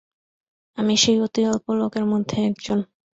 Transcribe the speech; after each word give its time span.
আমি 0.77 0.93
সেই 0.97 1.17
অতি 1.21 1.41
অল্প 1.45 1.65
লোকের 1.79 2.05
মধ্যে 2.05 2.37
একজন। 2.49 2.79